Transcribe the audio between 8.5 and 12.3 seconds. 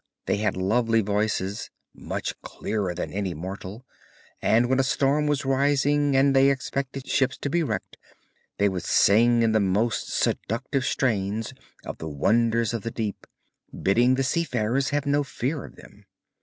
they would sing in the most seductive strains of the